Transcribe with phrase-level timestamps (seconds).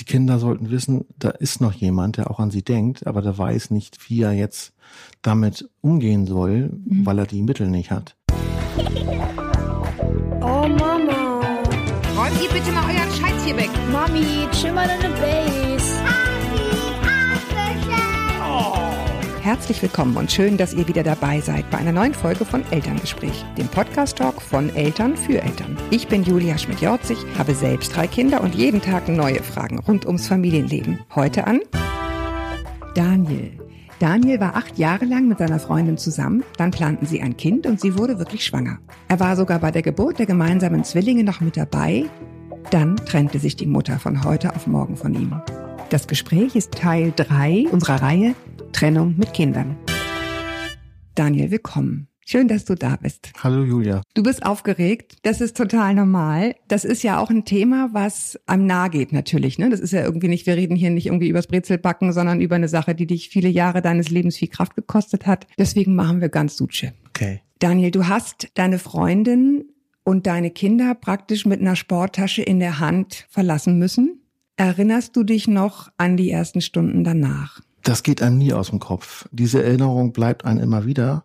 [0.00, 3.36] Die Kinder sollten wissen, da ist noch jemand, der auch an sie denkt, aber der
[3.36, 4.72] weiß nicht, wie er jetzt
[5.20, 7.04] damit umgehen soll, mhm.
[7.04, 8.16] weil er die Mittel nicht hat.
[10.40, 11.42] Oh Mama.
[12.16, 13.70] Räumt ihr bitte mal euren Scheiß hier weg.
[13.92, 16.39] Mami, chill mal deine Base.
[19.50, 23.44] Herzlich willkommen und schön, dass ihr wieder dabei seid bei einer neuen Folge von Elterngespräch,
[23.58, 25.76] dem Podcast-Talk von Eltern für Eltern.
[25.90, 30.28] Ich bin Julia Schmidt-Jorzig, habe selbst drei Kinder und jeden Tag neue Fragen rund ums
[30.28, 31.00] Familienleben.
[31.16, 31.58] Heute an
[32.94, 33.58] Daniel.
[33.98, 37.80] Daniel war acht Jahre lang mit seiner Freundin zusammen, dann planten sie ein Kind und
[37.80, 38.78] sie wurde wirklich schwanger.
[39.08, 42.04] Er war sogar bei der Geburt der gemeinsamen Zwillinge noch mit dabei.
[42.70, 45.42] Dann trennte sich die Mutter von heute auf morgen von ihm.
[45.88, 48.36] Das Gespräch ist Teil 3 unserer Reihe
[48.72, 49.76] Trennung mit Kindern.
[51.14, 52.08] Daniel, willkommen.
[52.24, 53.32] Schön, dass du da bist.
[53.42, 54.02] Hallo Julia.
[54.14, 55.16] Du bist aufgeregt.
[55.24, 56.54] Das ist total normal.
[56.68, 59.58] Das ist ja auch ein Thema, was einem nahe geht natürlich.
[59.58, 59.68] Ne?
[59.68, 62.68] Das ist ja irgendwie nicht, wir reden hier nicht irgendwie übers Brezelbacken, sondern über eine
[62.68, 65.48] Sache, die dich viele Jahre deines Lebens viel Kraft gekostet hat.
[65.58, 66.92] Deswegen machen wir ganz Suche.
[67.08, 67.40] Okay.
[67.58, 69.64] Daniel, du hast deine Freundin
[70.04, 74.22] und deine Kinder praktisch mit einer Sporttasche in der Hand verlassen müssen.
[74.56, 77.60] Erinnerst du dich noch an die ersten Stunden danach?
[77.82, 79.28] Das geht einem nie aus dem Kopf.
[79.32, 81.24] Diese Erinnerung bleibt einem immer wieder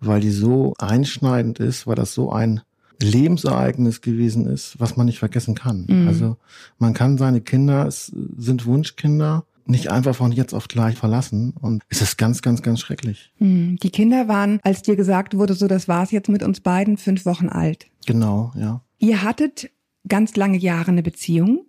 [0.00, 2.60] weil die so einschneidend ist, weil das so ein
[3.00, 5.86] Lebensereignis gewesen ist, was man nicht vergessen kann.
[5.88, 6.08] Mhm.
[6.08, 6.36] Also
[6.78, 11.52] man kann seine Kinder, es sind Wunschkinder, nicht einfach von jetzt auf gleich verlassen.
[11.60, 13.32] Und es ist ganz, ganz, ganz schrecklich.
[13.38, 13.76] Mhm.
[13.82, 17.24] Die Kinder waren, als dir gesagt wurde, so das war's jetzt mit uns beiden, fünf
[17.24, 17.86] Wochen alt.
[18.06, 18.82] Genau, ja.
[18.98, 19.70] Ihr hattet
[20.08, 21.66] ganz lange Jahre eine Beziehung.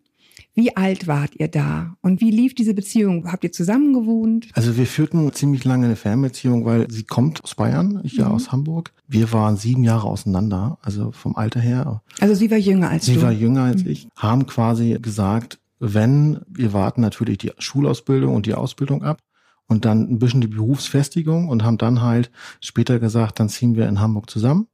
[0.60, 1.96] Wie alt wart ihr da?
[2.02, 3.32] Und wie lief diese Beziehung?
[3.32, 4.50] Habt ihr zusammen gewohnt?
[4.56, 8.36] Also wir führten ziemlich lange eine Fernbeziehung, weil sie kommt aus Bayern, ich ja mhm.
[8.36, 8.92] aus Hamburg.
[9.08, 12.02] Wir waren sieben Jahre auseinander, also vom Alter her.
[12.20, 13.20] Also sie war jünger als sie du?
[13.22, 13.92] Sie war jünger als mhm.
[13.92, 14.10] ich.
[14.18, 19.22] Haben quasi gesagt, wenn, wir warten natürlich die Schulausbildung und die Ausbildung ab
[19.68, 23.88] und dann ein bisschen die Berufsfestigung und haben dann halt später gesagt, dann ziehen wir
[23.88, 24.68] in Hamburg zusammen.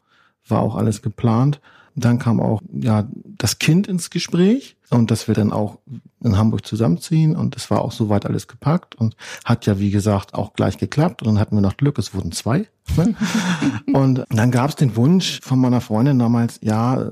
[0.48, 1.62] War auch alles geplant.
[1.96, 3.08] Dann kam auch ja
[3.38, 5.80] das Kind ins Gespräch und dass wir dann auch
[6.22, 10.34] in Hamburg zusammenziehen und es war auch soweit alles gepackt und hat ja wie gesagt
[10.34, 12.68] auch gleich geklappt und dann hatten wir noch Glück, es wurden zwei.
[13.94, 17.12] Und dann gab es den Wunsch von meiner Freundin damals, ja,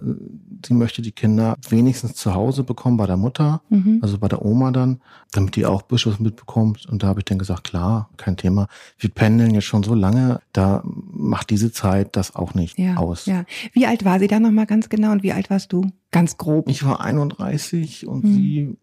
[0.65, 3.99] sie möchte die Kinder wenigstens zu Hause bekommen bei der Mutter, mhm.
[4.01, 5.01] also bei der Oma dann,
[5.31, 6.85] damit die auch Bischofs mitbekommt.
[6.85, 8.67] Und da habe ich dann gesagt, klar, kein Thema.
[8.97, 13.25] Wir pendeln jetzt schon so lange, da macht diese Zeit das auch nicht ja, aus.
[13.25, 13.45] Ja.
[13.73, 15.89] Wie alt war sie da nochmal ganz genau und wie alt warst du?
[16.11, 16.69] Ganz grob.
[16.69, 18.33] Ich war 31 und mhm.
[18.33, 18.77] sie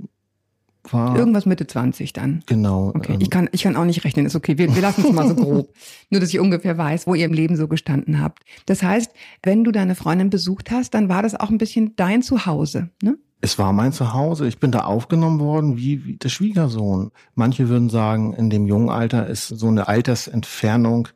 [0.91, 1.16] war.
[1.16, 2.42] Irgendwas Mitte 20 dann.
[2.46, 2.92] Genau.
[2.94, 4.58] Okay, ähm, ich kann, ich kann auch nicht rechnen, ist okay.
[4.58, 5.74] Wir, wir lassen es mal so grob.
[6.10, 8.42] Nur, dass ich ungefähr weiß, wo ihr im Leben so gestanden habt.
[8.66, 12.22] Das heißt, wenn du deine Freundin besucht hast, dann war das auch ein bisschen dein
[12.22, 13.16] Zuhause, ne?
[13.42, 14.46] Es war mein Zuhause.
[14.46, 17.10] Ich bin da aufgenommen worden wie, wie der Schwiegersohn.
[17.34, 21.08] Manche würden sagen, in dem jungen Alter ist so eine Altersentfernung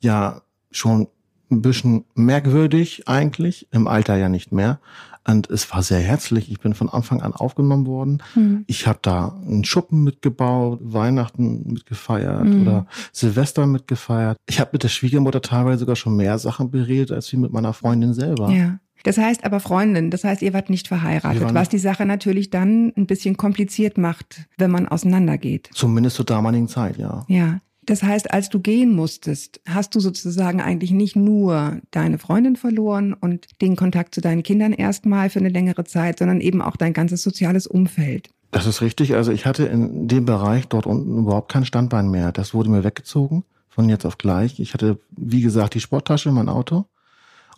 [0.00, 1.06] ja schon
[1.50, 4.80] ein bisschen merkwürdig eigentlich, im Alter ja nicht mehr.
[5.26, 6.50] Und es war sehr herzlich.
[6.50, 8.22] Ich bin von Anfang an aufgenommen worden.
[8.34, 8.64] Mhm.
[8.66, 12.62] Ich habe da einen Schuppen mitgebaut, Weihnachten mitgefeiert mhm.
[12.62, 14.38] oder Silvester mitgefeiert.
[14.48, 17.72] Ich habe mit der Schwiegermutter teilweise sogar schon mehr Sachen beredet, als wie mit meiner
[17.72, 18.50] Freundin selber.
[18.50, 18.78] Ja.
[19.02, 22.92] Das heißt aber Freundin, das heißt, ihr wart nicht verheiratet, was die Sache natürlich dann
[22.96, 25.70] ein bisschen kompliziert macht, wenn man auseinandergeht.
[25.72, 27.24] Zumindest zur damaligen Zeit, ja.
[27.28, 27.60] Ja.
[27.90, 33.14] Das heißt, als du gehen musstest, hast du sozusagen eigentlich nicht nur deine Freundin verloren
[33.14, 36.92] und den Kontakt zu deinen Kindern erstmal für eine längere Zeit, sondern eben auch dein
[36.92, 38.30] ganzes soziales Umfeld.
[38.52, 39.16] Das ist richtig.
[39.16, 42.30] Also ich hatte in dem Bereich dort unten überhaupt kein Standbein mehr.
[42.30, 44.60] Das wurde mir weggezogen von jetzt auf gleich.
[44.60, 46.84] Ich hatte, wie gesagt, die Sporttasche, mein Auto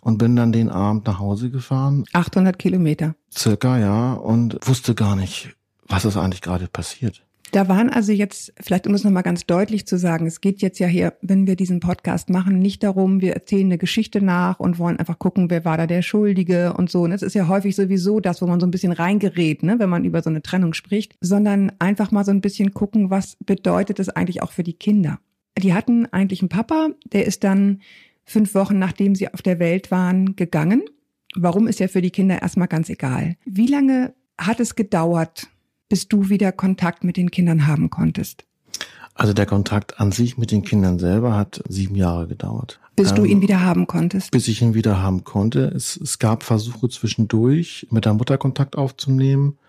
[0.01, 2.05] und bin dann den Abend nach Hause gefahren.
[2.11, 3.13] 800 Kilometer.
[3.31, 4.13] Circa, ja.
[4.13, 5.55] Und wusste gar nicht,
[5.87, 7.23] was ist eigentlich gerade passiert.
[7.53, 10.79] Da waren also jetzt, vielleicht um es nochmal ganz deutlich zu sagen, es geht jetzt
[10.79, 14.79] ja hier, wenn wir diesen Podcast machen, nicht darum, wir erzählen eine Geschichte nach und
[14.79, 17.03] wollen einfach gucken, wer war da der Schuldige und so.
[17.03, 19.87] Und es ist ja häufig sowieso das, wo man so ein bisschen reingerät, ne, wenn
[19.87, 23.99] man über so eine Trennung spricht, sondern einfach mal so ein bisschen gucken, was bedeutet
[23.99, 25.19] das eigentlich auch für die Kinder.
[25.55, 27.81] Die hatten eigentlich einen Papa, der ist dann
[28.25, 30.81] fünf Wochen nachdem sie auf der Welt waren, gegangen.
[31.35, 33.35] Warum ist ja für die Kinder erstmal ganz egal.
[33.45, 35.49] Wie lange hat es gedauert,
[35.93, 38.45] bis du wieder Kontakt mit den Kindern haben konntest?
[39.13, 42.79] Also der Kontakt an sich mit den Kindern selber hat sieben Jahre gedauert.
[42.95, 44.31] Bis ähm, du ihn wieder haben konntest?
[44.31, 45.65] Bis ich ihn wieder haben konnte.
[45.67, 49.59] Es, es gab Versuche zwischendurch, mit der Mutter Kontakt aufzunehmen.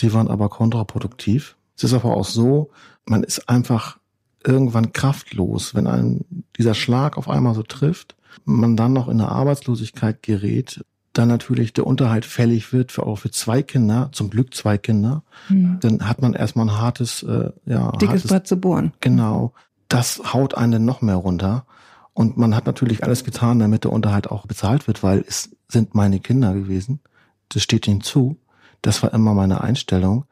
[0.00, 1.58] Die waren aber kontraproduktiv.
[1.76, 2.70] Es ist aber auch so,
[3.04, 3.98] man ist einfach
[4.42, 6.24] irgendwann kraftlos, wenn einem
[6.56, 8.16] dieser Schlag auf einmal so trifft,
[8.46, 10.82] man dann noch in eine Arbeitslosigkeit gerät,
[11.18, 15.22] dann natürlich der Unterhalt fällig wird für auch für zwei Kinder, zum Glück zwei Kinder,
[15.48, 15.78] Hm.
[15.80, 18.92] dann hat man erstmal ein hartes, äh, ja, Dickes hartes, Brett zu bohren.
[19.00, 19.52] genau.
[19.88, 21.64] Das haut einen dann noch mehr runter.
[22.12, 25.94] Und man hat natürlich alles getan, damit der Unterhalt auch bezahlt wird, weil es sind
[25.94, 27.00] meine Kinder gewesen.
[27.48, 28.36] Das steht ihnen zu.
[28.82, 30.24] Das war immer meine Einstellung.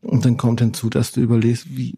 [0.00, 1.94] Und dann kommt hinzu, dass du überlegst, wie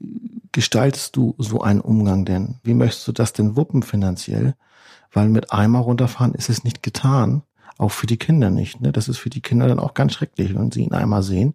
[0.52, 2.56] gestaltest du so einen Umgang denn?
[2.62, 4.54] Wie möchtest du das denn wuppen finanziell?
[5.10, 7.42] Weil mit einmal runterfahren ist es nicht getan.
[7.78, 8.80] Auch für die Kinder nicht.
[8.80, 8.92] Ne?
[8.92, 11.54] Das ist für die Kinder dann auch ganz schrecklich, wenn sie ihn einmal sehen.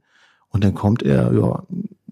[0.50, 1.64] Und dann kommt er, ja,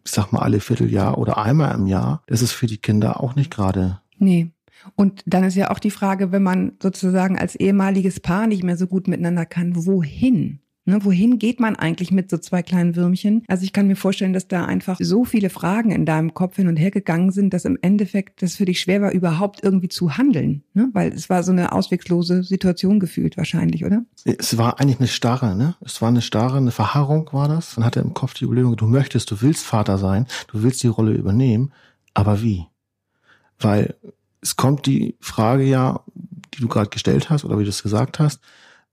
[0.03, 2.23] ich sag mal, alle Vierteljahr oder einmal im Jahr.
[2.27, 3.99] Das ist für die Kinder auch nicht gerade.
[4.17, 4.51] Nee.
[4.95, 8.77] Und dann ist ja auch die Frage, wenn man sozusagen als ehemaliges Paar nicht mehr
[8.77, 10.59] so gut miteinander kann, wohin?
[10.87, 13.43] Ne, wohin geht man eigentlich mit so zwei kleinen Würmchen?
[13.49, 16.69] Also ich kann mir vorstellen, dass da einfach so viele Fragen in deinem Kopf hin
[16.69, 20.17] und her gegangen sind, dass im Endeffekt das für dich schwer war, überhaupt irgendwie zu
[20.17, 20.63] handeln.
[20.73, 20.89] Ne?
[20.93, 24.05] Weil es war so eine auswegslose Situation gefühlt wahrscheinlich, oder?
[24.23, 25.75] Es war eigentlich eine Starre, ne?
[25.81, 27.75] Es war eine Starre, eine Verharrung war das.
[27.75, 30.83] Dann hat er im Kopf die Überlegung, du möchtest, du willst Vater sein, du willst
[30.83, 31.73] die Rolle übernehmen,
[32.13, 32.65] aber wie?
[33.59, 33.95] Weil
[34.39, 35.99] es kommt die Frage ja,
[36.53, 38.39] die du gerade gestellt hast oder wie du es gesagt hast,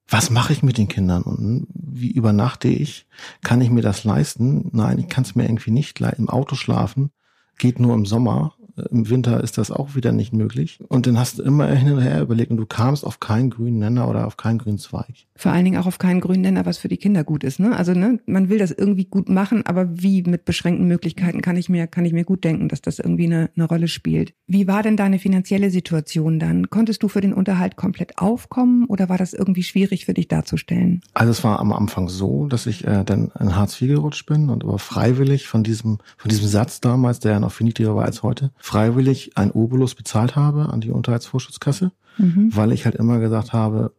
[0.09, 3.07] was mache ich mit den Kindern und wie übernachte ich?
[3.43, 4.69] Kann ich mir das leisten?
[4.73, 6.23] Nein, ich kann es mir irgendwie nicht leisten.
[6.23, 7.11] Im Auto schlafen
[7.59, 8.55] geht nur im Sommer.
[8.91, 10.81] Im Winter ist das auch wieder nicht möglich.
[10.89, 13.79] Und dann hast du immer hin und her überlegt und du kamst auf keinen grünen
[13.79, 15.27] Nenner oder auf keinen grünen Zweig.
[15.37, 17.61] Vor allen Dingen auch auf keinen grünen Nenner, was für die Kinder gut ist.
[17.61, 17.77] Ne?
[17.77, 21.69] Also ne, man will das irgendwie gut machen, aber wie mit beschränkten Möglichkeiten kann ich
[21.69, 24.35] mir kann ich mir gut denken, dass das irgendwie eine, eine Rolle spielt.
[24.47, 26.71] Wie war denn deine finanzielle Situation dann?
[26.71, 31.01] Konntest du für den Unterhalt komplett aufkommen oder war das irgendwie schwierig für dich darzustellen?
[31.15, 34.51] Also es war am Anfang so, dass ich äh, dann in Hartz IV gerutscht bin
[34.51, 38.05] und aber freiwillig von diesem von diesem Satz damals, der ja noch viel niedriger war
[38.05, 42.49] als heute, freiwillig ein Obolus bezahlt habe an die Unterhaltsvorschusskasse, Mhm.
[42.57, 43.93] weil ich halt immer gesagt habe,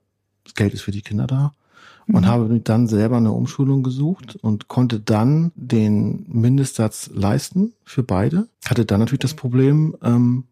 [0.44, 1.54] das Geld ist für die Kinder da.
[2.08, 2.26] Und Mhm.
[2.28, 8.48] habe dann selber eine Umschulung gesucht und konnte dann den Mindestsatz leisten für beide.
[8.68, 10.46] Hatte dann natürlich das Problem, ähm,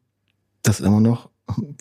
[0.62, 1.30] dass immer noch,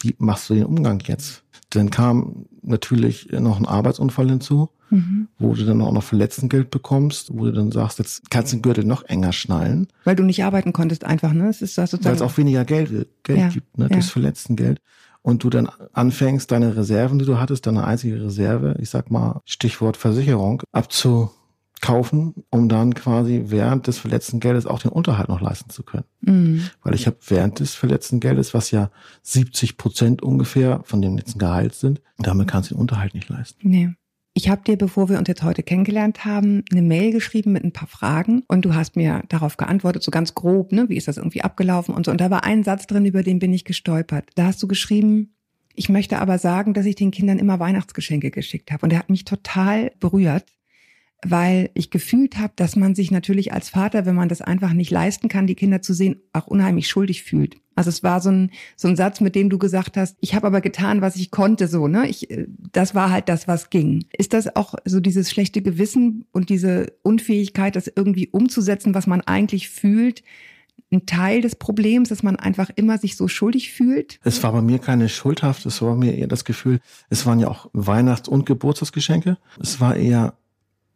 [0.00, 1.44] wie machst du den Umgang jetzt?
[1.70, 5.28] Dann kam natürlich noch ein Arbeitsunfall hinzu, Mhm.
[5.38, 8.62] wo du dann auch noch Verletztengeld bekommst, wo du dann sagst, jetzt kannst du den
[8.62, 11.48] Gürtel noch enger schnallen, Weil du nicht arbeiten konntest einfach, ne?
[11.48, 13.88] Es ist das weil es auch weniger Geld, Geld Ja, gibt, ne, ja.
[13.88, 14.80] durchs Verletztengeld.
[15.22, 19.40] Und du dann anfängst, deine Reserven, die du hattest, deine einzige Reserve, ich sag mal,
[19.46, 20.62] Stichwort Versicherung,
[21.82, 26.04] abzukaufen, um dann quasi während des verletzten Geldes auch den Unterhalt noch leisten zu können.
[26.20, 26.68] Mhm.
[26.82, 28.90] Weil ich habe während des verletzten Geldes, was ja
[29.22, 33.68] 70 Prozent ungefähr von dem letzten Gehalt sind, damit kannst du den Unterhalt nicht leisten.
[33.68, 33.90] Nee.
[34.34, 37.72] Ich habe dir, bevor wir uns jetzt heute kennengelernt haben, eine Mail geschrieben mit ein
[37.72, 41.18] paar Fragen und du hast mir darauf geantwortet, so ganz grob, ne, wie ist das
[41.18, 42.12] irgendwie abgelaufen und so.
[42.12, 44.30] Und da war ein Satz drin, über den bin ich gestolpert.
[44.36, 45.34] Da hast du geschrieben,
[45.74, 48.84] ich möchte aber sagen, dass ich den Kindern immer Weihnachtsgeschenke geschickt habe.
[48.84, 50.46] Und der hat mich total berührt,
[51.24, 54.90] weil ich gefühlt habe, dass man sich natürlich als Vater, wenn man das einfach nicht
[54.90, 57.56] leisten kann, die Kinder zu sehen, auch unheimlich schuldig fühlt.
[57.74, 60.46] Also es war so ein, so ein Satz, mit dem du gesagt hast, ich habe
[60.46, 62.08] aber getan, was ich konnte, so, ne?
[62.08, 64.04] Ich, äh, das war halt das, was ging.
[64.16, 69.22] Ist das auch so dieses schlechte Gewissen und diese Unfähigkeit, das irgendwie umzusetzen, was man
[69.22, 70.22] eigentlich fühlt,
[70.92, 74.20] ein Teil des Problems, dass man einfach immer sich so schuldig fühlt?
[74.22, 77.48] Es war bei mir keine Schuldhaft, es war mir eher das Gefühl, es waren ja
[77.48, 79.38] auch Weihnachts- und Geburtstagsgeschenke.
[79.60, 80.34] Es war eher,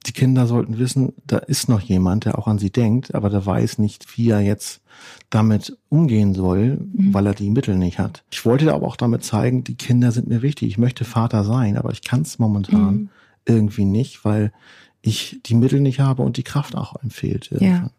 [0.07, 3.45] die Kinder sollten wissen, da ist noch jemand, der auch an sie denkt, aber der
[3.45, 4.81] weiß nicht, wie er jetzt
[5.31, 7.13] damit umgehen soll, Mhm.
[7.13, 8.23] weil er die Mittel nicht hat.
[8.31, 10.69] Ich wollte aber auch damit zeigen, die Kinder sind mir wichtig.
[10.69, 13.09] Ich möchte Vater sein, aber ich kann es momentan Mhm.
[13.47, 14.53] irgendwie nicht, weil
[15.03, 17.51] ich die Mittel nicht habe und die Kraft auch empfehlt.
[17.61, 17.91] Ja.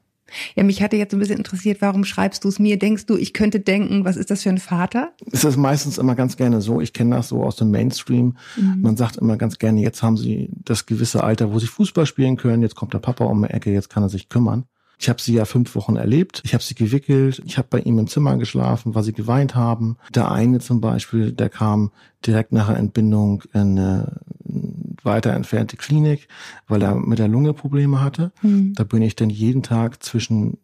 [0.56, 2.78] Ja, mich hatte jetzt ein bisschen interessiert, warum schreibst du es mir?
[2.78, 5.12] Denkst du, ich könnte denken, was ist das für ein Vater?
[5.32, 8.82] Es ist meistens immer ganz gerne so, ich kenne das so aus dem Mainstream, Mhm.
[8.82, 12.38] man sagt immer ganz gerne, jetzt haben sie das gewisse Alter, wo sie Fußball spielen
[12.38, 14.66] können, jetzt kommt der Papa um die Ecke, jetzt kann er sich kümmern.
[15.00, 18.00] Ich habe sie ja fünf Wochen erlebt, ich habe sie gewickelt, ich habe bei ihm
[18.00, 19.98] im Zimmer geschlafen, weil sie geweint haben.
[20.16, 21.92] Der eine zum Beispiel, der kam
[22.26, 24.20] direkt nach der Entbindung in eine
[25.08, 26.28] weiter entfernte Klinik,
[26.68, 28.32] weil er mit der Lunge Probleme hatte.
[28.44, 28.74] Mhm.
[28.76, 30.60] Da bin ich dann jeden Tag zwischen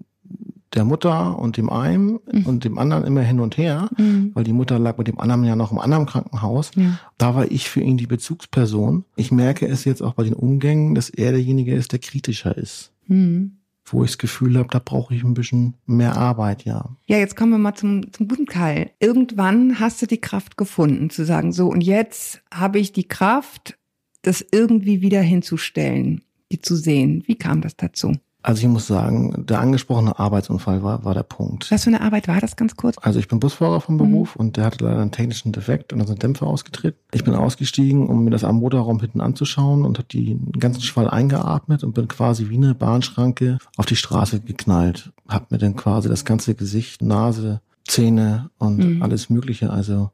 [0.74, 2.46] der Mutter und dem einen Mhm.
[2.46, 4.32] und dem anderen immer hin und her, Mhm.
[4.34, 6.72] weil die Mutter lag mit dem anderen ja noch im anderen Krankenhaus.
[6.76, 7.00] Ja.
[7.20, 9.06] Da war ich für ihn die Bezugsperson.
[9.16, 12.92] Ich merke es jetzt auch bei den Umgängen, dass er derjenige ist, der kritischer ist.
[13.08, 13.58] Mhm.
[13.86, 16.90] Wo ich das Gefühl habe, da brauche ich ein bisschen mehr Arbeit, ja.
[17.06, 18.92] Ja, jetzt kommen wir mal zum, zum guten Teil.
[19.00, 23.78] Irgendwann hast du die Kraft gefunden, zu sagen, so, und jetzt habe ich die Kraft,
[24.24, 27.24] das irgendwie wieder hinzustellen, die zu sehen.
[27.28, 28.14] Wie kam das dazu?
[28.46, 31.72] Also ich muss sagen, der angesprochene Arbeitsunfall war, war der Punkt.
[31.72, 32.98] Was für eine Arbeit war das ganz kurz?
[33.02, 36.06] Also ich bin Busfahrer vom Beruf und der hatte leider einen technischen Defekt und da
[36.08, 36.98] sind Dämpfer ausgetreten.
[37.14, 41.10] Ich bin ausgestiegen, um mir das am Motorraum hinten anzuschauen und habe den ganzen Schwall
[41.10, 45.14] eingeatmet und bin quasi wie eine Bahnschranke auf die Straße geknallt.
[45.30, 49.02] Hab mir dann quasi das ganze Gesicht, Nase, Zähne und Mhm.
[49.04, 49.70] alles Mögliche.
[49.70, 50.12] Also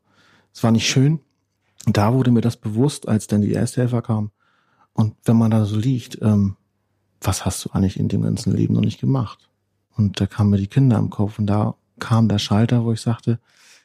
[0.54, 1.20] es war nicht schön.
[1.90, 4.30] Und da wurde mir das bewusst, als dann die Ersthelfer kamen.
[4.94, 6.56] Und wenn man da so liegt, ähm,
[7.20, 9.50] was hast du eigentlich in dem ganzen Leben noch nicht gemacht?
[9.98, 13.02] Und da kamen mir die Kinder im Kopf und da kam der Schalter, wo ich
[13.02, 13.40] sagte,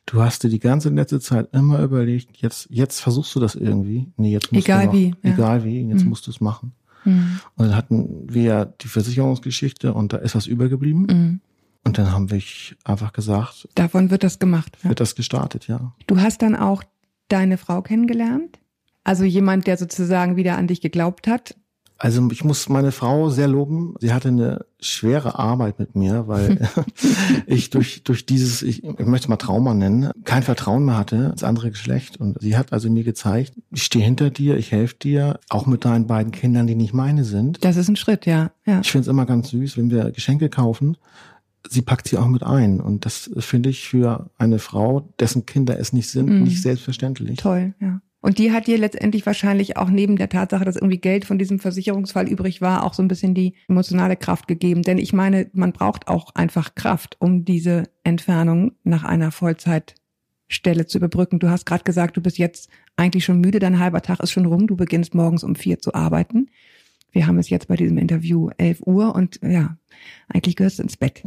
[0.04, 4.12] du hast dir die ganze letzte Zeit immer überlegt, jetzt, jetzt versuchst du das irgendwie.
[4.18, 5.32] Nee, jetzt musst Egal du noch, wie, ja.
[5.32, 6.10] Egal wie, jetzt Mhm.
[6.10, 6.72] musst du es machen.
[7.06, 7.40] Mhm.
[7.56, 11.06] Und dann hatten wir ja die Versicherungsgeschichte und da ist was übergeblieben.
[11.06, 11.40] Mhm.
[11.84, 12.42] Und dann haben wir
[12.84, 14.76] einfach gesagt, Davon wird das gemacht.
[14.82, 14.90] Ja.
[14.90, 15.94] wird das gestartet, ja.
[16.06, 16.82] Du hast dann auch
[17.28, 18.58] deine Frau kennengelernt?
[19.04, 21.54] Also jemand, der sozusagen wieder an dich geglaubt hat?
[21.96, 23.94] Also ich muss meine Frau sehr loben.
[24.00, 26.68] Sie hatte eine schwere Arbeit mit mir, weil
[27.46, 31.30] ich durch, durch dieses, ich, ich möchte es mal Trauma nennen, kein Vertrauen mehr hatte
[31.32, 32.18] ins andere Geschlecht.
[32.18, 35.84] Und sie hat also mir gezeigt, ich stehe hinter dir, ich helfe dir, auch mit
[35.84, 37.64] deinen beiden Kindern, die nicht meine sind.
[37.64, 38.50] Das ist ein Schritt, ja.
[38.66, 38.80] ja.
[38.80, 40.96] Ich finde es immer ganz süß, wenn wir Geschenke kaufen,
[41.68, 42.80] sie packt sie auch mit ein.
[42.80, 46.42] Und das finde ich für eine Frau, dessen Kinder es nicht sind, Mhm.
[46.44, 47.38] nicht selbstverständlich.
[47.38, 48.00] Toll, ja.
[48.20, 51.58] Und die hat dir letztendlich wahrscheinlich auch neben der Tatsache, dass irgendwie Geld von diesem
[51.58, 54.80] Versicherungsfall übrig war, auch so ein bisschen die emotionale Kraft gegeben.
[54.80, 60.98] Denn ich meine, man braucht auch einfach Kraft, um diese Entfernung nach einer Vollzeitstelle zu
[60.98, 61.38] überbrücken.
[61.38, 64.46] Du hast gerade gesagt, du bist jetzt eigentlich schon müde, dein halber Tag ist schon
[64.46, 66.48] rum, du beginnst morgens um vier zu arbeiten.
[67.14, 69.76] Wir haben es jetzt bei diesem Interview 11 Uhr und ja,
[70.28, 71.22] eigentlich gehörst du ins Bett.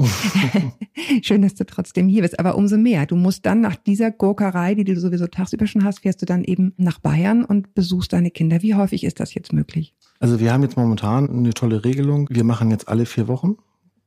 [1.22, 3.06] Schön, dass du trotzdem hier bist, aber umso mehr.
[3.06, 6.44] Du musst dann nach dieser Gurkerei, die du sowieso tagsüber schon hast, fährst du dann
[6.44, 8.62] eben nach Bayern und besuchst deine Kinder.
[8.62, 9.96] Wie häufig ist das jetzt möglich?
[10.20, 12.28] Also wir haben jetzt momentan eine tolle Regelung.
[12.30, 13.56] Wir machen jetzt alle vier Wochen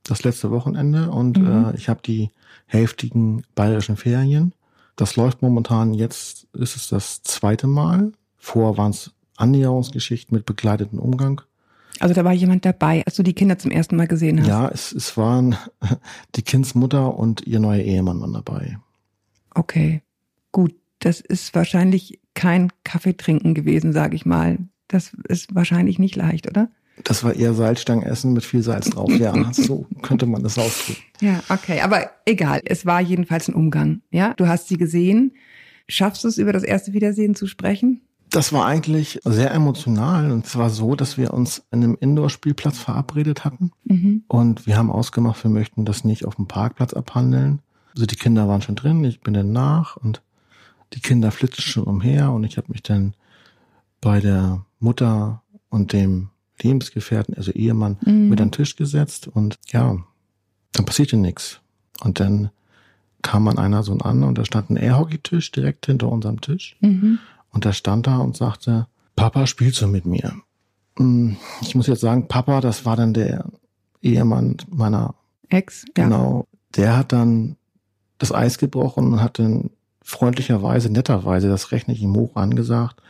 [0.03, 1.47] das letzte Wochenende und Mhm.
[1.47, 2.29] äh, ich habe die
[2.67, 4.53] hälftigen bayerischen Ferien.
[4.95, 8.11] Das läuft momentan jetzt, ist es das zweite Mal.
[8.37, 11.41] Vorher waren es Annäherungsgeschichten mit begleiteten Umgang.
[11.99, 14.47] Also da war jemand dabei, als du die Kinder zum ersten Mal gesehen hast.
[14.47, 15.55] Ja, es, es waren
[16.35, 18.77] die Kindsmutter und ihr neuer Ehemann waren dabei.
[19.53, 20.01] Okay,
[20.51, 20.75] gut.
[20.99, 24.59] Das ist wahrscheinlich kein Kaffeetrinken gewesen, sage ich mal.
[24.87, 26.69] Das ist wahrscheinlich nicht leicht, oder?
[27.03, 29.09] Das war eher Salzstangenessen mit viel Salz drauf.
[29.11, 31.01] Ja, so könnte man das ausdrücken.
[31.19, 32.61] Ja, okay, aber egal.
[32.65, 34.01] Es war jedenfalls ein Umgang.
[34.11, 35.33] Ja, du hast sie gesehen.
[35.87, 38.01] Schaffst du es, über das erste Wiedersehen zu sprechen?
[38.31, 42.77] Das war eigentlich sehr emotional und es war so, dass wir uns in einem Indoor-Spielplatz
[42.79, 44.23] verabredet hatten Mhm.
[44.29, 47.59] und wir haben ausgemacht, wir möchten das nicht auf dem Parkplatz abhandeln.
[47.93, 50.21] Also die Kinder waren schon drin, ich bin dann nach und
[50.93, 53.13] die Kinder flitzen schon umher und ich habe mich dann
[53.99, 56.29] bei der Mutter und dem
[56.61, 58.29] Lebensgefährten, also Ehemann, Mhm.
[58.29, 59.97] mit an den Tisch gesetzt und ja,
[60.73, 61.59] dann passierte nichts.
[62.01, 62.49] Und dann
[63.23, 66.77] kam man einer so an und da stand ein Airhockey-Tisch direkt hinter unserem Tisch.
[66.79, 67.19] Mhm.
[67.51, 70.33] Und er stand da und sagte, Papa, spielst du mit mir?
[70.97, 73.45] Hm, Ich muss jetzt sagen, Papa, das war dann der
[74.01, 75.15] Ehemann meiner,
[75.49, 75.83] Ex?
[75.97, 76.03] Ja.
[76.05, 77.57] genau, der hat dann
[78.17, 79.69] das Eis gebrochen und hat dann
[80.01, 83.01] freundlicherweise, netterweise, das rechne ich ihm hoch angesagt,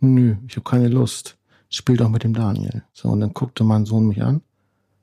[0.00, 1.36] nö, ich habe keine Lust,
[1.68, 2.82] spiel doch mit dem Daniel.
[2.92, 4.40] So, und dann guckte mein Sohn mich an,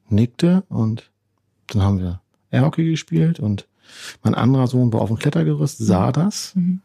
[0.09, 1.11] nickte und
[1.67, 3.67] dann haben wir Airhockey gespielt und
[4.23, 6.81] mein anderer Sohn war auf dem Klettergerüst, sah das Mhm.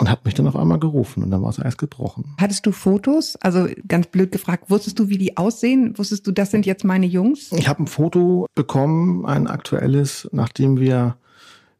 [0.00, 2.34] Und hat mich dann auf einmal gerufen und dann war das Eis gebrochen.
[2.40, 3.36] Hattest du Fotos?
[3.36, 5.96] Also ganz blöd gefragt, wusstest du, wie die aussehen?
[5.98, 7.52] Wusstest du, das sind jetzt meine Jungs?
[7.52, 11.16] Ich habe ein Foto bekommen, ein aktuelles, nachdem wir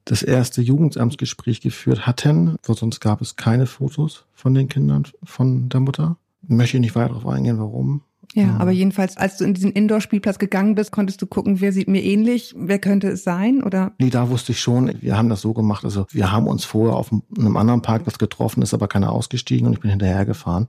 [0.05, 5.69] das erste Jugendamtsgespräch geführt hatten, wo sonst gab es keine Fotos von den Kindern von
[5.69, 6.17] der Mutter.
[6.47, 8.03] Möchte ich nicht weiter darauf eingehen, warum.
[8.35, 8.57] Ja, Mhm.
[8.61, 12.03] aber jedenfalls, als du in diesen Indoor-Spielplatz gegangen bist, konntest du gucken, wer sieht mir
[12.03, 13.63] ähnlich, wer könnte es sein?
[13.63, 16.65] Oder Nee, da wusste ich schon, wir haben das so gemacht, also wir haben uns
[16.65, 20.69] vorher auf einem anderen Parkplatz getroffen, ist aber keiner ausgestiegen und ich bin hinterhergefahren.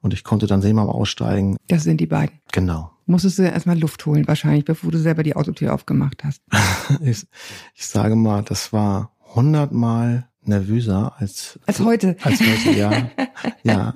[0.00, 2.38] Und ich konnte dann sehen beim Aussteigen, das sind die beiden.
[2.52, 2.90] genau.
[3.06, 6.40] Musstest du erstmal Luft holen, wahrscheinlich, bevor du selber die Autotür aufgemacht hast.
[7.02, 7.26] Ich,
[7.74, 12.16] ich sage mal, das war hundertmal nervöser als Als heute.
[12.22, 12.92] Als heute, ja.
[13.62, 13.92] ja.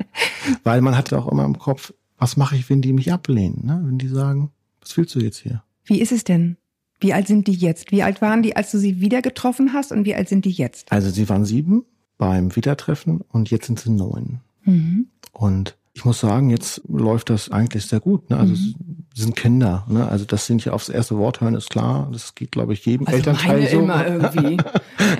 [0.64, 3.62] Weil man hatte auch immer im Kopf, was mache ich, wenn die mich ablehnen?
[3.64, 3.80] Ne?
[3.84, 4.50] Wenn die sagen,
[4.80, 5.62] was willst du jetzt hier?
[5.84, 6.56] Wie ist es denn?
[7.00, 7.92] Wie alt sind die jetzt?
[7.92, 10.50] Wie alt waren die, als du sie wieder getroffen hast und wie alt sind die
[10.50, 10.90] jetzt?
[10.90, 11.84] Also sie waren sieben
[12.18, 14.40] beim Wiedertreffen und jetzt sind sie neun.
[14.64, 15.06] Mhm.
[15.32, 18.28] Und ich muss sagen, jetzt läuft das eigentlich sehr gut.
[18.30, 18.36] Ne?
[18.36, 19.04] Also Mhm.
[19.14, 19.84] es sind Kinder.
[19.88, 20.08] Ne?
[20.08, 22.08] Also das sind ja aufs erste Wort hören, ist klar.
[22.12, 23.78] Das geht, glaube ich, jedem Also Elternteil so.
[23.80, 24.56] immer irgendwie.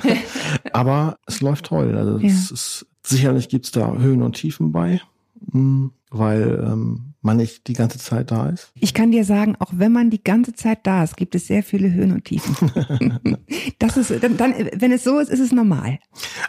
[0.73, 1.97] Aber es läuft toll.
[1.97, 2.27] Also Ja.
[2.29, 5.01] es ist, sicherlich gibt's da Höhen und Tiefen bei.
[6.11, 8.71] Weil ähm, man nicht die ganze Zeit da ist.
[8.75, 11.63] Ich kann dir sagen, auch wenn man die ganze Zeit da ist, gibt es sehr
[11.63, 12.71] viele Höhen und Tiefen.
[13.79, 15.99] das ist dann, dann, wenn es so ist, ist es normal.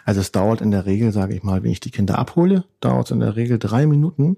[0.04, 3.06] Also es dauert in der Regel, sage ich mal, wenn ich die Kinder abhole, dauert
[3.06, 4.36] es in der Regel drei Minuten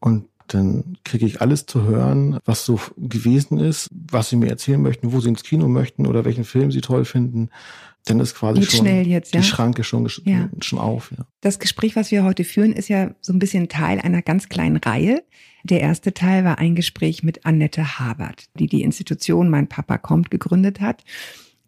[0.00, 4.80] und dann kriege ich alles zu hören, was so gewesen ist, was sie mir erzählen
[4.80, 7.50] möchten, wo sie ins Kino möchten oder welchen Film sie toll finden.
[8.06, 9.40] Dann ist quasi Geht schon schnell jetzt, ja?
[9.40, 10.50] die Schranke schon, Ja.
[10.60, 11.10] schon auf.
[11.16, 11.24] Ja.
[11.40, 14.76] Das Gespräch, was wir heute führen, ist ja so ein bisschen Teil einer ganz kleinen
[14.76, 15.24] Reihe.
[15.64, 20.30] Der erste Teil war ein Gespräch mit Annette Habert, die die Institution Mein Papa kommt
[20.30, 21.02] gegründet hat,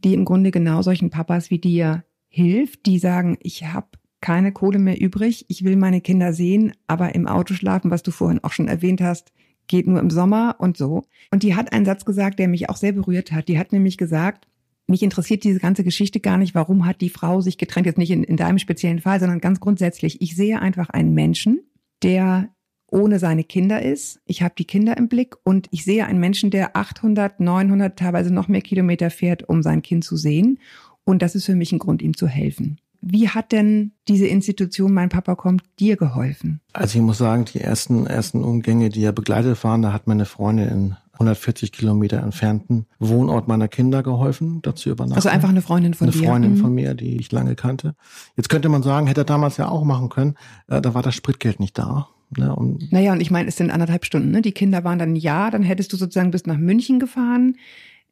[0.04, 3.86] die im Grunde genau solchen Papas wie dir hilft, die sagen, ich habe
[4.26, 8.10] keine Kohle mehr übrig, ich will meine Kinder sehen, aber im Auto schlafen, was du
[8.10, 9.32] vorhin auch schon erwähnt hast,
[9.68, 11.04] geht nur im Sommer und so.
[11.30, 13.46] Und die hat einen Satz gesagt, der mich auch sehr berührt hat.
[13.46, 14.48] Die hat nämlich gesagt,
[14.88, 18.10] mich interessiert diese ganze Geschichte gar nicht, warum hat die Frau sich getrennt, jetzt nicht
[18.10, 20.20] in, in deinem speziellen Fall, sondern ganz grundsätzlich.
[20.20, 21.60] Ich sehe einfach einen Menschen,
[22.02, 22.48] der
[22.90, 24.18] ohne seine Kinder ist.
[24.26, 28.34] Ich habe die Kinder im Blick und ich sehe einen Menschen, der 800, 900, teilweise
[28.34, 30.58] noch mehr Kilometer fährt, um sein Kind zu sehen.
[31.04, 32.80] Und das ist für mich ein Grund, ihm zu helfen.
[33.00, 36.60] Wie hat denn diese Institution Mein Papa kommt dir geholfen?
[36.72, 40.24] Also ich muss sagen, die ersten, ersten Umgänge, die ja begleitet waren, da hat meine
[40.24, 45.16] Freundin in 140 Kilometer entfernten Wohnort meiner Kinder geholfen, dazu übernachten.
[45.16, 46.28] Also einfach eine Freundin von eine dir.
[46.28, 46.56] Freundin Mhm.
[46.58, 47.94] von mir, die ich lange kannte.
[48.36, 50.34] Jetzt könnte man sagen, hätte er damals ja auch machen können,
[50.68, 52.08] äh, da war das Spritgeld nicht da.
[52.36, 52.54] Ne?
[52.54, 54.42] Und Naja, und ich meine, es sind anderthalb Stunden, ne?
[54.42, 57.56] Die Kinder waren dann Jahr, dann hättest du sozusagen bis nach München gefahren,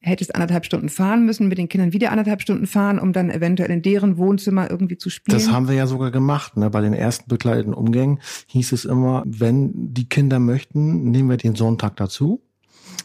[0.05, 3.71] hättest anderthalb Stunden fahren müssen, mit den Kindern wieder anderthalb Stunden fahren, um dann eventuell
[3.71, 5.37] in deren Wohnzimmer irgendwie zu spielen.
[5.39, 6.57] das haben wir ja sogar gemacht.
[6.57, 6.71] Ne?
[6.71, 11.55] Bei den ersten begleiteten Umgängen hieß es immer, wenn die Kinder möchten, nehmen wir den
[11.55, 12.43] Sonntag dazu.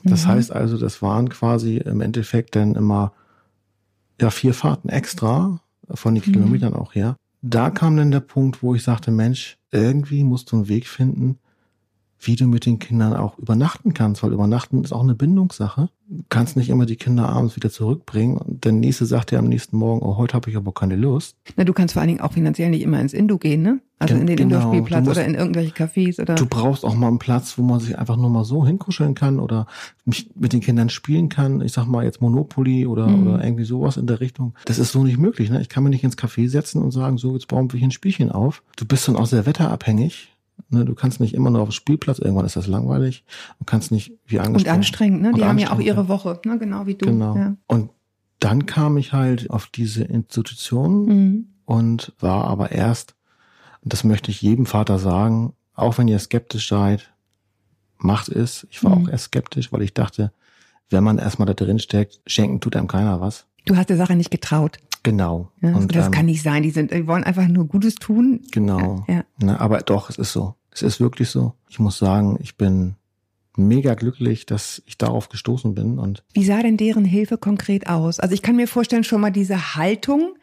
[0.04, 0.30] Das Mhm.
[0.30, 3.14] heißt also, das waren quasi im Endeffekt dann immer
[4.22, 5.62] ja vier Fahrten extra
[5.94, 6.34] von den Mhm.
[6.34, 7.16] Kilometern auch her.
[7.42, 11.40] Da kam dann der Punkt, wo ich sagte, Mensch, irgendwie musst du einen Weg finden,
[12.22, 15.90] wie du mit den Kindern auch übernachten kannst, weil übernachten ist auch eine Bindungssache.
[16.10, 19.48] Du kannst nicht immer die Kinder abends wieder zurückbringen und der nächste sagt dir am
[19.48, 21.36] nächsten Morgen, oh, heute habe ich aber keine Lust.
[21.56, 23.80] Na, du kannst vor allen Dingen auch finanziell nicht immer ins Indo gehen, ne?
[24.00, 26.36] Also Gen- in den genau, Indoor-Spielplatz oder in irgendwelche Cafés oder.
[26.36, 29.40] Du brauchst auch mal einen Platz, wo man sich einfach nur mal so hinkuscheln kann
[29.40, 29.68] oder
[30.06, 31.62] mich mit den Kindern spielen kann.
[31.62, 33.28] Ich sag mal jetzt Monopoly oder, Mhm.
[33.28, 34.54] oder irgendwie sowas in der Richtung.
[34.66, 35.50] Das ist so nicht möglich.
[35.50, 35.62] Ne?
[35.62, 37.92] Ich kann mir nicht ins Café setzen und sagen, so, jetzt bauen wir hier ein
[37.92, 38.64] Spielchen auf.
[38.78, 40.34] Du bist dann auch sehr wetterabhängig.
[40.70, 40.86] Ne?
[40.86, 43.24] Du kannst nicht immer nur auf dem Spielplatz, irgendwann ist das langweilig.
[43.60, 44.76] Du kannst nicht wie und angesprochen.
[44.76, 45.30] anstrengend, ne?
[45.30, 46.08] Und Die haben ja auch ihre.
[46.08, 46.58] Woche, ne?
[46.60, 47.06] Genau wie du.
[47.06, 47.36] Genau.
[47.36, 47.56] Ja.
[47.68, 47.92] Und
[48.40, 51.46] dann kam ich halt auf diese Institution Mhm.
[51.66, 53.16] und war aber erst,
[53.82, 57.14] und das möchte ich jedem Vater sagen, auch wenn ihr skeptisch seid,
[57.98, 58.68] macht es.
[58.70, 59.06] Ich war Mhm.
[59.08, 60.32] auch erst skeptisch, weil ich dachte,
[60.90, 63.46] wenn man erstmal da drin steckt, schenken tut einem keiner was.
[63.66, 64.78] Du hast der Sache nicht getraut.
[65.10, 65.52] Genau.
[65.62, 65.76] Ja?
[65.76, 66.62] und, das ähm, kann nicht sein.
[66.62, 68.42] Die sind, die wollen einfach nur Gutes tun.
[68.52, 69.06] Genau.
[69.08, 69.24] Ja.
[69.42, 70.54] Ne, aber doch, es ist so.
[70.72, 71.54] Es ist wirklich so.
[71.68, 72.96] Ich muss sagen, ich bin
[73.58, 78.20] mega glücklich, dass ich darauf gestoßen bin und Wie sah denn deren Hilfe konkret aus?
[78.20, 80.36] Also ich kann mir vorstellen, schon mal diese Haltung,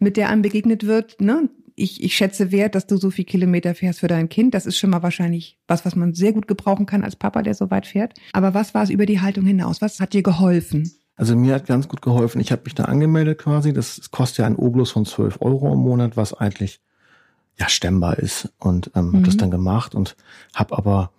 [0.00, 1.48] mit der einem begegnet wird, ne?
[1.76, 4.52] Ich, ich schätze wert, dass du so viel Kilometer fährst für dein Kind.
[4.54, 7.54] Das ist schon mal wahrscheinlich was, was man sehr gut gebrauchen kann als Papa, der
[7.54, 8.12] so weit fährt.
[8.32, 9.80] Aber was war es über die Haltung hinaus?
[9.80, 10.90] Was hat dir geholfen?
[11.20, 12.40] Also mir hat ganz gut geholfen.
[12.40, 13.74] Ich habe mich da angemeldet quasi.
[13.74, 16.80] Das, kostet ja ein Obolus von 12 Euro im Monat, was eigentlich
[17.58, 18.48] ja stemmbar ist.
[18.58, 19.14] Und ähm, Mhm.
[19.16, 20.16] habe das dann gemacht und
[20.54, 21.10] habe aber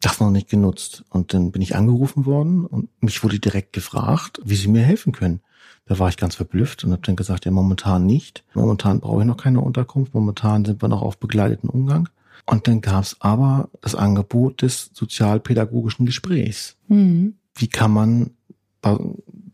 [0.00, 1.04] das noch nicht genutzt.
[1.10, 5.12] Und dann bin ich angerufen worden und mich wurde direkt gefragt, wie sie mir helfen
[5.12, 5.40] können.
[5.86, 8.44] Da war ich ganz verblüfft und habe dann gesagt, ja momentan nicht.
[8.54, 10.14] Momentan brauche ich noch keine Unterkunft.
[10.14, 12.08] Momentan sind wir noch auf begleiteten Umgang.
[12.46, 17.34] Und dann gab es aber das Angebot des sozialpädagogischen Gesprächs Mhm.
[17.56, 18.30] wie kann man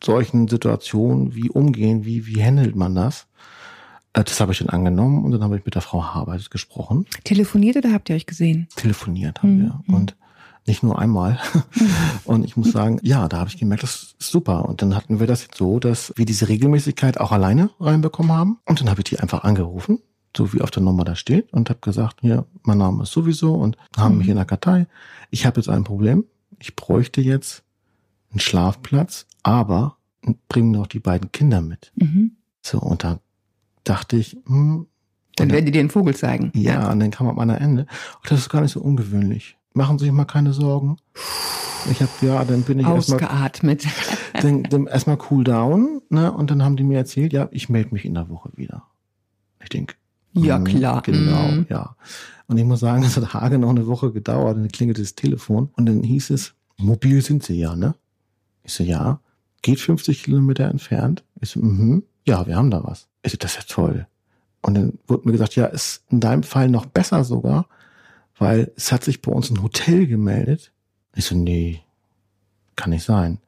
[0.05, 3.27] solchen Situationen wie umgehen, wie, wie handelt man das?
[4.13, 7.07] Äh, Das habe ich dann angenommen und dann habe ich mit der Frau Habert gesprochen,
[7.25, 8.69] Telefoniert oder habt ihr euch gesehen?
[8.77, 9.63] telefoniert haben Mhm.
[9.89, 10.17] wir und
[10.67, 11.39] nicht nur einmal.
[12.25, 14.67] Und ich muss sagen, ja, da habe ich gemerkt, das ist super.
[14.67, 18.59] Und dann hatten wir das jetzt so, dass wir diese Regelmäßigkeit auch alleine reinbekommen haben.
[18.65, 19.99] Und dann habe ich die einfach angerufen,
[20.35, 23.53] so wie auf der Nummer da steht, und habe gesagt, hier, mein Name ist sowieso
[23.55, 24.19] und haben Mhm.
[24.21, 24.87] mich in der Kartei.
[25.31, 26.25] Ich habe jetzt ein Problem.
[26.59, 27.63] Ich bräuchte jetzt
[28.35, 29.97] einen Schlafplatz, aber
[30.49, 31.93] bring mir noch die beiden Kinder mit.
[31.97, 32.33] Mhm.
[32.63, 33.21] So, und da
[33.85, 34.87] dachte ich, hm,
[35.37, 36.51] Dann werden die dir einen Vogel zeigen.
[36.55, 37.83] ja, und dann kam am anderen Ende.
[38.23, 39.57] Und das ist gar nicht so ungewöhnlich.
[39.75, 40.97] Machen Sie sich mal keine Sorgen.
[41.91, 43.87] Ich habe ja, dann bin ich erstmal Ausgeatmet.
[44.41, 46.33] dann, dann erstmal cool down, ne?
[46.33, 48.85] Und dann haben die mir erzählt, ja, ich melde mich in der Woche wieder.
[49.63, 49.97] Ich denk,
[50.33, 51.03] Ja, hm, klar.
[51.03, 51.67] Genau, Mhm.
[51.69, 51.97] ja.
[52.47, 55.15] Und ich muss sagen, es hat Hage noch eine Woche gedauert, und dann klingelte das
[55.15, 57.95] Telefon und dann hieß es, mobil sind Sie ja, ne?
[58.65, 59.21] Ich so, ja.
[59.63, 61.25] Geht 50 Kilometer entfernt?
[61.41, 62.03] Ich so, mhm.
[62.27, 63.09] Ja, wir haben da was.
[63.23, 64.07] Ich so, das ist ja toll.
[64.63, 67.67] Und dann wurde mir gesagt, ja, ist in deinem Fall noch besser sogar,
[68.39, 70.73] weil es hat sich bei uns ein Hotel gemeldet.
[71.15, 71.83] Ich so, nee,
[72.77, 73.39] kann nicht sein.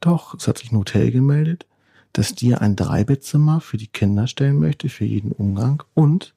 [0.00, 1.66] Doch, es hat sich ein Hotel gemeldet,
[2.12, 6.34] das dir ein Dreibettzimmer für die Kinder stellen möchte, für jeden Umgang und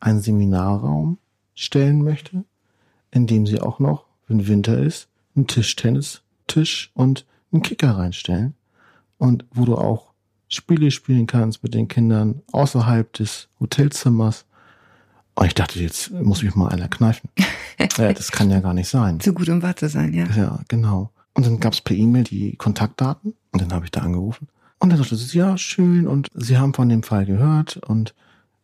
[0.00, 1.18] einen Seminarraum
[1.54, 2.44] stellen möchte,
[3.10, 8.54] in dem sie auch noch, wenn Winter ist, einen Tischtennistisch und einen Kicker reinstellen
[9.18, 10.12] und wo du auch
[10.48, 14.44] Spiele spielen kannst mit den Kindern außerhalb des Hotelzimmers.
[15.34, 17.30] Und ich dachte, jetzt muss mich mal einer kneifen.
[17.98, 19.20] ja, das kann ja gar nicht sein.
[19.20, 20.26] Zu gut, um wahr zu sein, ja.
[20.34, 21.10] Ja, genau.
[21.34, 24.48] Und dann gab es per E-Mail die Kontaktdaten und dann habe ich da angerufen.
[24.78, 28.14] Und dann sagte sie, ja, schön und Sie haben von dem Fall gehört und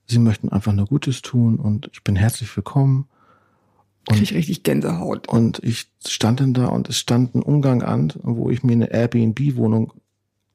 [0.06, 3.08] Sie möchten einfach nur Gutes tun und ich bin herzlich willkommen.
[4.08, 5.28] Und, Krieg ich richtig Gänsehaut.
[5.28, 8.92] Und ich stand dann da und es stand ein Umgang an, wo ich mir eine
[8.92, 9.92] Airbnb-Wohnung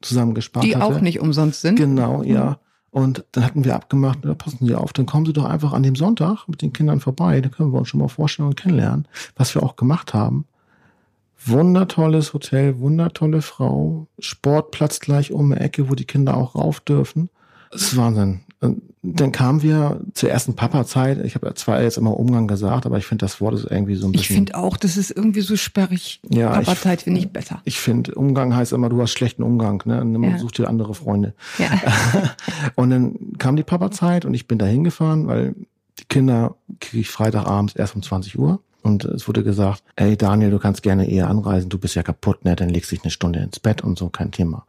[0.00, 0.84] zusammengespart Die hatte.
[0.84, 1.76] auch nicht umsonst sind.
[1.76, 2.58] Genau, ja.
[2.90, 5.82] Und dann hatten wir abgemacht, ja, passen Sie auf, dann kommen Sie doch einfach an
[5.82, 9.06] dem Sonntag mit den Kindern vorbei, dann können wir uns schon mal vorstellen und kennenlernen,
[9.36, 10.46] was wir auch gemacht haben.
[11.44, 17.30] Wundertolles Hotel, wundertolle Frau, Sportplatz gleich um die Ecke, wo die Kinder auch rauf dürfen.
[17.70, 18.40] Das ist Wahnsinn.
[18.60, 21.24] Und dann kamen wir zur ersten Papa-Zeit.
[21.24, 24.08] Ich habe zwar jetzt immer Umgang gesagt, aber ich finde, das Wort ist irgendwie so
[24.08, 24.22] ein bisschen.
[24.22, 26.20] Ich finde auch, das ist irgendwie so sperrig.
[26.28, 27.60] Ja, Papa-Zeit finde ich besser.
[27.64, 30.00] Ich finde, Umgang heißt immer, du hast schlechten Umgang, ne?
[30.00, 30.38] Und Ja.
[30.38, 31.34] such dir andere Freunde.
[31.58, 31.70] Ja.
[32.74, 35.54] und dann kam die Papa-Zeit und ich bin da hingefahren, weil
[36.00, 38.60] die Kinder kriege ich Freitagabends erst um 20 Uhr.
[38.82, 42.44] Und es wurde gesagt, ey Daniel, du kannst gerne eher anreisen, du bist ja kaputt,
[42.44, 42.56] ne?
[42.56, 44.64] Dann legst dich eine Stunde ins Bett und so, kein Thema.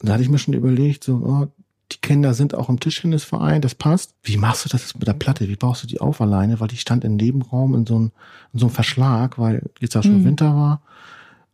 [0.00, 1.46] Und da hatte ich mir schon überlegt, so, oh,
[1.92, 4.14] die Kinder sind auch im Tischtennisverein, das passt.
[4.22, 5.48] Wie machst du das jetzt mit der Platte?
[5.48, 6.60] Wie baust du die auf alleine?
[6.60, 8.12] Weil die stand im Nebenraum in so einem,
[8.52, 10.24] in so einem Verschlag, weil jetzt ja schon Mhm.
[10.24, 10.82] Winter war.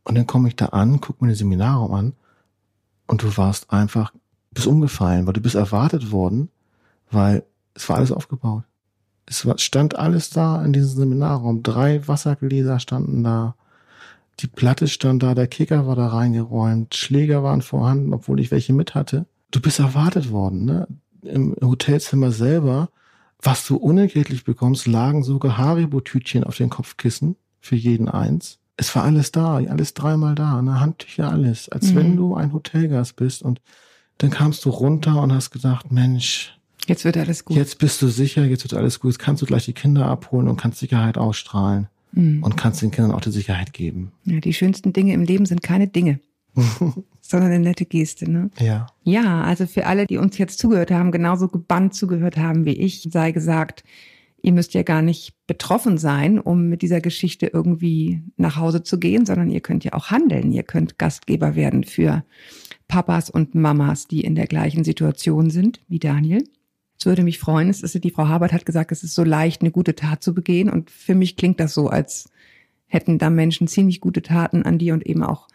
[0.02, 2.12] Und dann komme ich da an, guck mir den Seminarraum an
[3.06, 4.12] und du warst einfach,
[4.50, 6.48] bist umgefallen, weil du bist erwartet worden,
[7.10, 7.44] weil
[7.74, 8.64] es war alles aufgebaut.
[9.26, 11.62] Es war, stand alles da in diesem Seminarraum.
[11.62, 13.54] Drei Wassergläser standen da.
[14.40, 18.72] Die Platte stand da, der Kicker war da reingeräumt, Schläger waren vorhanden, obwohl ich welche
[18.72, 19.26] mit hatte.
[19.54, 20.88] Du bist erwartet worden, ne?
[21.22, 22.88] Im Hotelzimmer selber,
[23.40, 28.58] was du unentgeltlich bekommst, lagen sogar Haribo-Tütchen auf den Kopfkissen für jeden eins.
[28.76, 30.80] Es war alles da, alles dreimal da, ne?
[30.80, 31.96] Handtücher, alles, als Mhm.
[31.96, 33.42] wenn du ein Hotelgast bist.
[33.42, 33.60] Und
[34.18, 37.56] dann kamst du runter und hast gedacht, Mensch, Jetzt wird alles gut.
[37.56, 39.12] Jetzt bist du sicher, jetzt wird alles gut.
[39.12, 42.42] Jetzt kannst du gleich die Kinder abholen und kannst Sicherheit ausstrahlen Mhm.
[42.42, 44.10] und kannst den Kindern auch die Sicherheit geben.
[44.24, 46.18] Ja, die schönsten Dinge im Leben sind keine Dinge,
[47.26, 48.50] sondern eine nette Geste, ne?
[48.58, 48.86] Ja.
[49.02, 53.08] Ja, also für alle, die uns jetzt zugehört haben, genauso gebannt zugehört haben wie ich,
[53.10, 53.82] sei gesagt,
[54.42, 58.98] ihr müsst ja gar nicht betroffen sein, um mit dieser Geschichte irgendwie nach Hause zu
[58.98, 60.52] gehen, sondern ihr könnt ja auch handeln.
[60.52, 62.24] Ihr könnt Gastgeber werden für
[62.88, 66.44] Papas und Mamas, die in der gleichen Situation sind wie Daniel.
[66.98, 67.70] Es würde mich freuen.
[67.70, 70.34] Es ist, die Frau Habert hat gesagt, es ist so leicht, eine gute Tat zu
[70.34, 70.68] begehen.
[70.68, 72.28] Und für mich klingt das so, als
[72.86, 75.48] hätten da Menschen ziemlich gute Taten an dir und eben auch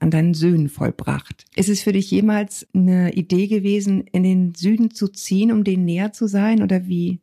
[0.00, 1.44] an deinen Söhnen vollbracht.
[1.54, 5.84] Ist es für dich jemals eine Idee gewesen, in den Süden zu ziehen, um denen
[5.84, 6.62] näher zu sein?
[6.62, 7.20] Oder wie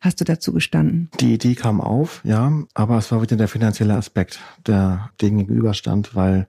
[0.00, 1.10] hast du dazu gestanden?
[1.20, 6.14] Die Idee kam auf, ja, aber es war wieder der finanzielle Aspekt, der dem gegenüberstand,
[6.14, 6.46] weil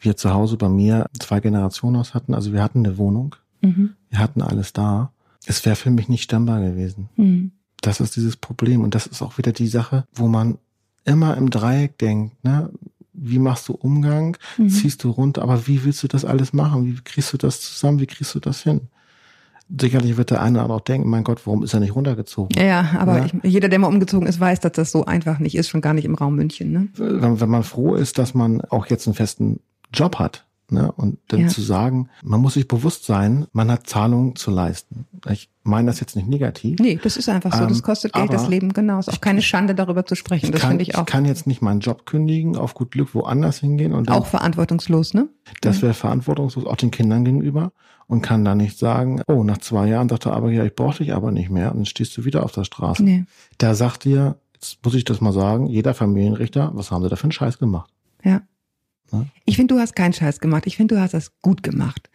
[0.00, 2.34] wir zu Hause bei mir zwei Generationen hatten.
[2.34, 3.90] Also wir hatten eine Wohnung, Mhm.
[4.10, 5.12] wir hatten alles da.
[5.46, 7.08] Es wäre für mich nicht stemmbar gewesen.
[7.16, 7.52] Mhm.
[7.80, 8.82] Das ist dieses Problem.
[8.82, 10.58] Und das ist auch wieder die Sache, wo man
[11.04, 12.70] immer im Dreieck denkt, ne?
[13.20, 14.36] Wie machst du Umgang?
[14.56, 14.68] Mhm.
[14.68, 15.42] Ziehst du runter?
[15.42, 16.86] Aber wie willst du das alles machen?
[16.86, 18.00] Wie kriegst du das zusammen?
[18.00, 18.82] Wie kriegst du das hin?
[19.80, 22.56] Sicherlich wird der eine oder andere auch denken, mein Gott, warum ist er nicht runtergezogen?
[22.56, 23.26] Ja, ja, aber Ja.
[23.26, 25.92] Ich, jeder, der mal umgezogen ist, weiß, dass das so einfach nicht ist, schon gar
[25.92, 26.72] nicht im Raum München.
[26.72, 26.88] Ne?
[26.96, 29.60] Wenn, wenn man froh ist, dass man auch jetzt einen festen
[29.92, 30.90] Job hat, ne?
[30.92, 31.48] Und dann Ja.
[31.48, 35.06] zu sagen, man muss sich bewusst sein, man hat Zahlungen zu leisten.
[35.30, 36.78] Ich meine das jetzt nicht negativ.
[36.80, 37.66] Nee, das ist einfach so.
[37.66, 38.98] Das Ähm, kostet Geld, das aber Leben, genau.
[38.98, 40.46] Ist auch keine Schande, darüber zu sprechen.
[40.46, 43.14] Ich Das kann, finde ich auch, kann jetzt nicht meinen Job kündigen, auf gut Glück
[43.14, 45.28] woanders hingehen und dann, auch verantwortungslos, ne?
[45.60, 47.72] das wäre verantwortungslos auch den Kindern gegenüber
[48.06, 51.12] und kann dann nicht sagen, oh, nach zwei Jahren sagt der Arbeitgeber, ich brauche dich
[51.12, 53.02] aber nicht mehr und dann stehst du wieder auf der Straße.
[53.04, 53.24] Nee.
[53.58, 57.16] Da sagt dir, jetzt muss ich das mal sagen, jeder Familienrichter, was haben sie da
[57.16, 57.90] für einen Scheiß gemacht?
[58.24, 58.42] Ja.
[59.12, 59.26] Ne?
[59.44, 60.66] Ich finde, du hast keinen Scheiß gemacht.
[60.66, 62.10] Ich finde, du hast das gut gemacht.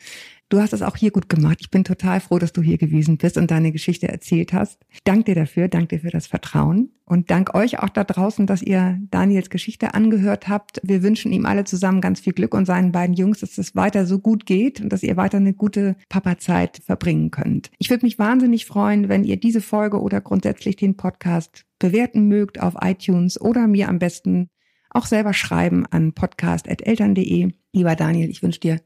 [0.53, 1.57] Du hast das auch hier gut gemacht.
[1.61, 4.79] Ich bin total froh, dass du hier gewesen bist und deine Geschichte erzählt hast.
[4.91, 8.45] Ich danke dir dafür, danke dir für das Vertrauen und dank euch auch da draußen,
[8.45, 10.79] dass ihr Daniels Geschichte angehört habt.
[10.83, 14.05] Wir wünschen ihm alle zusammen ganz viel Glück und seinen beiden Jungs, dass es weiter
[14.05, 17.71] so gut geht und dass ihr weiter eine gute Papa-Zeit verbringen könnt.
[17.79, 22.61] Ich würde mich wahnsinnig freuen, wenn ihr diese Folge oder grundsätzlich den Podcast bewerten mögt
[22.61, 24.49] auf iTunes oder mir am besten
[24.91, 27.49] auch selber schreiben an podcast.eltern.de.
[27.73, 28.81] Lieber Daniel, ich wünsche dir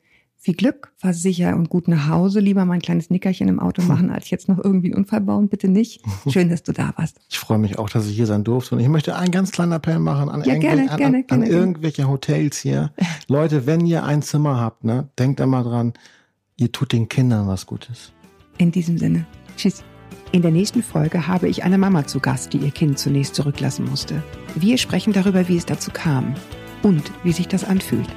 [0.48, 2.40] Viel Glück, fahr sicher und gut nach Hause.
[2.40, 5.50] Lieber mal ein kleines Nickerchen im Auto machen, als jetzt noch irgendwie einen Unfall bauen.
[5.50, 6.02] Bitte nicht.
[6.30, 7.18] Schön, dass du da warst.
[7.30, 8.76] Ich freue mich auch, dass ich hier sein durfte.
[8.76, 11.24] Und ich möchte einen ganz kleinen Appell machen an, Ja, irgendwel- gerne, an, gerne, an,
[11.24, 11.48] gerne, an gerne.
[11.50, 12.94] irgendwelche Hotels hier.
[13.28, 15.92] Leute, wenn ihr ein Zimmer habt, ne, denkt immer dran,
[16.56, 18.14] ihr tut den Kindern was Gutes.
[18.58, 19.26] In diesem Sinne.
[19.58, 19.84] Tschüss.
[20.32, 23.84] In der nächsten Folge habe ich eine Mama zu Gast, die ihr Kind zunächst zurücklassen
[23.84, 24.24] musste.
[24.56, 26.36] Wir sprechen darüber, wie es dazu kam
[26.84, 28.08] und wie sich das anfühlt.